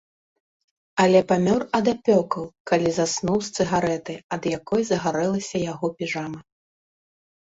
[1.03, 6.39] Але памёр ад апёкаў, калі заснуў з цыгарэтай, ад якой загарэлася яго піжама.